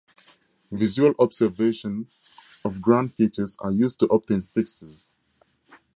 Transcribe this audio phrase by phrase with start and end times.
[0.71, 2.31] Visual observations
[2.65, 5.15] of ground features are used to obtain fixes.